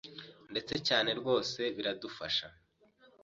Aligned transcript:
ndetse 0.51 0.73
cyane 0.87 1.09
rwose 1.19 1.59
biradufasha 1.75 2.47